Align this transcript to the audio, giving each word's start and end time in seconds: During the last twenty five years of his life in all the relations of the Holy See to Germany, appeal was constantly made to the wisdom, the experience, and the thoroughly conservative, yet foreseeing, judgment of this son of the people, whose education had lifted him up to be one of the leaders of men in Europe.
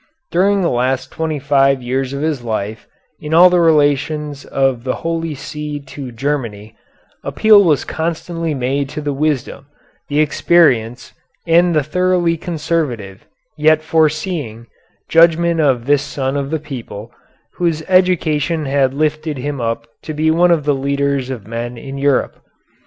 During 0.31 0.61
the 0.63 0.71
last 0.71 1.11
twenty 1.11 1.37
five 1.37 1.83
years 1.83 2.11
of 2.11 2.23
his 2.23 2.41
life 2.41 2.87
in 3.19 3.35
all 3.35 3.51
the 3.51 3.59
relations 3.59 4.45
of 4.45 4.83
the 4.83 4.95
Holy 5.05 5.35
See 5.35 5.79
to 5.79 6.11
Germany, 6.11 6.75
appeal 7.23 7.63
was 7.63 7.85
constantly 7.85 8.55
made 8.55 8.89
to 8.89 9.01
the 9.01 9.13
wisdom, 9.13 9.67
the 10.09 10.19
experience, 10.19 11.13
and 11.45 11.75
the 11.75 11.83
thoroughly 11.83 12.35
conservative, 12.35 13.27
yet 13.55 13.83
foreseeing, 13.83 14.65
judgment 15.07 15.59
of 15.61 15.85
this 15.85 16.01
son 16.01 16.35
of 16.35 16.49
the 16.49 16.59
people, 16.59 17.11
whose 17.57 17.83
education 17.87 18.65
had 18.65 18.95
lifted 18.95 19.37
him 19.37 19.61
up 19.61 19.85
to 20.01 20.15
be 20.15 20.31
one 20.31 20.49
of 20.49 20.63
the 20.65 20.73
leaders 20.73 21.29
of 21.29 21.45
men 21.45 21.77
in 21.77 21.99
Europe. 21.99 22.41